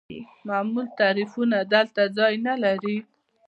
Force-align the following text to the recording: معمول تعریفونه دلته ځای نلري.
معمول 0.47 0.87
تعریفونه 0.99 1.57
دلته 1.73 2.01
ځای 2.17 2.33
نلري. 2.47 2.97